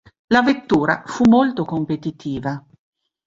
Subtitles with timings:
[0.29, 2.65] La vettura fu molto competitiva.